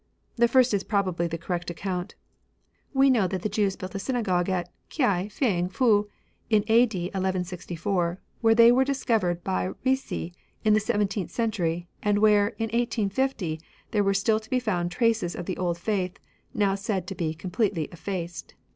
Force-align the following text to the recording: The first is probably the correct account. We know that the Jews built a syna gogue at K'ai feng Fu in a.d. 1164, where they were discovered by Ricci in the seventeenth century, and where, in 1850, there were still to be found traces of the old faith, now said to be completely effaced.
The 0.35 0.47
first 0.47 0.73
is 0.73 0.83
probably 0.83 1.27
the 1.27 1.37
correct 1.37 1.69
account. 1.69 2.15
We 2.91 3.11
know 3.11 3.27
that 3.27 3.43
the 3.43 3.47
Jews 3.49 3.75
built 3.75 3.93
a 3.93 3.99
syna 3.99 4.23
gogue 4.23 4.49
at 4.49 4.71
K'ai 4.89 5.31
feng 5.31 5.69
Fu 5.69 6.07
in 6.49 6.63
a.d. 6.65 6.99
1164, 7.09 8.19
where 8.41 8.55
they 8.55 8.71
were 8.71 8.83
discovered 8.83 9.43
by 9.43 9.69
Ricci 9.85 10.33
in 10.65 10.73
the 10.73 10.79
seventeenth 10.79 11.29
century, 11.29 11.87
and 12.01 12.17
where, 12.17 12.47
in 12.57 12.69
1850, 12.73 13.61
there 13.91 14.03
were 14.03 14.15
still 14.15 14.39
to 14.39 14.49
be 14.49 14.59
found 14.59 14.89
traces 14.91 15.35
of 15.35 15.45
the 15.45 15.57
old 15.57 15.77
faith, 15.77 16.17
now 16.51 16.73
said 16.73 17.05
to 17.05 17.13
be 17.13 17.35
completely 17.35 17.83
effaced. 17.91 18.55